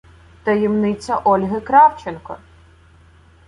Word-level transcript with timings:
Таємниця 0.43 1.17
Ольги 1.23 1.61
Кравченко 1.61 2.37